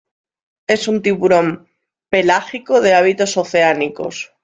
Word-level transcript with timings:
Es 0.65 0.87
un 0.87 1.03
tiburón 1.03 1.67
pelágico 2.09 2.81
de 2.81 2.95
hábitos 2.95 3.37
oceánicos. 3.37 4.31